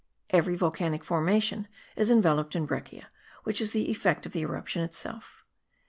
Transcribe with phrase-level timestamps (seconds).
[0.31, 3.09] Every volcanic formation is enveloped in breccia,
[3.43, 5.43] which is the effect of the eruption itself.)